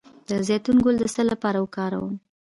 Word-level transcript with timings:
د 0.29 0.31
زیتون 0.47 0.77
ګل 0.85 0.95
د 0.99 1.03
څه 1.15 1.21
لپاره 1.31 1.57
وکاروم؟ 1.63 2.13